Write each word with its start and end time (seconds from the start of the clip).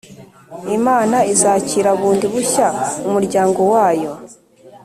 Imana 0.77 1.17
izakira 1.33 1.89
bundi 1.99 2.25
bushya 2.33 2.67
umuryango 3.07 3.61
wayo 3.73 4.11